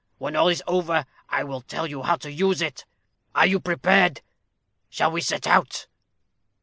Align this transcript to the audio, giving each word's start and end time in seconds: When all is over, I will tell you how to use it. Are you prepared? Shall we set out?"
When 0.17 0.35
all 0.35 0.47
is 0.47 0.63
over, 0.65 1.05
I 1.29 1.43
will 1.43 1.61
tell 1.61 1.85
you 1.85 2.01
how 2.01 2.15
to 2.15 2.31
use 2.31 2.59
it. 2.59 2.85
Are 3.35 3.45
you 3.45 3.59
prepared? 3.59 4.21
Shall 4.89 5.11
we 5.11 5.21
set 5.21 5.45
out?" 5.45 5.85